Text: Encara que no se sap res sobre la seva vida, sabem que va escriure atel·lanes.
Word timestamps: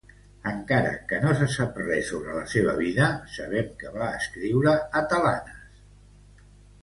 Encara 0.51 0.93
que 1.09 1.17
no 1.25 1.33
se 1.41 1.47
sap 1.55 1.75
res 1.81 2.07
sobre 2.13 2.33
la 2.37 2.47
seva 2.53 2.73
vida, 2.79 3.09
sabem 3.35 3.69
que 3.83 3.91
va 3.97 4.07
escriure 4.21 4.73
atel·lanes. 5.01 6.49